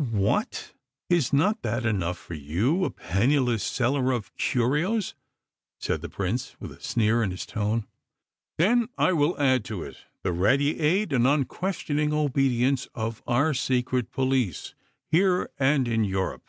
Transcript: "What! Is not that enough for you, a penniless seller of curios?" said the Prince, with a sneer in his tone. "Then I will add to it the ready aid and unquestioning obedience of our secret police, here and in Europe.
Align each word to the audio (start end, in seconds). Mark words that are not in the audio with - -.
"What! 0.00 0.74
Is 1.10 1.32
not 1.32 1.62
that 1.62 1.84
enough 1.84 2.18
for 2.18 2.34
you, 2.34 2.84
a 2.84 2.90
penniless 2.92 3.64
seller 3.64 4.12
of 4.12 4.32
curios?" 4.36 5.16
said 5.80 6.02
the 6.02 6.08
Prince, 6.08 6.54
with 6.60 6.70
a 6.70 6.80
sneer 6.80 7.20
in 7.20 7.32
his 7.32 7.44
tone. 7.44 7.84
"Then 8.58 8.90
I 8.96 9.12
will 9.12 9.36
add 9.40 9.64
to 9.64 9.82
it 9.82 9.96
the 10.22 10.30
ready 10.32 10.78
aid 10.78 11.12
and 11.12 11.26
unquestioning 11.26 12.12
obedience 12.12 12.86
of 12.94 13.24
our 13.26 13.52
secret 13.54 14.12
police, 14.12 14.76
here 15.08 15.50
and 15.58 15.88
in 15.88 16.04
Europe. 16.04 16.48